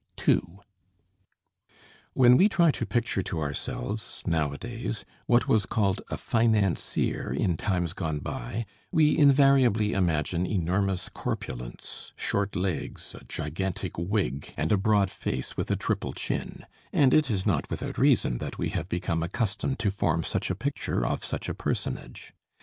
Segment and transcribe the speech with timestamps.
[0.27, 0.41] II
[2.13, 7.93] When we try to picture to ourselves, nowadays, what was called a "financier" in times
[7.93, 15.11] gone by, we invariably imagine enormous corpulence, short legs, a gigantic wig, and a broad
[15.11, 19.21] face with a triple chin, and it is not without reason that we have become
[19.21, 22.33] accustomed to form such a picture of such a personage.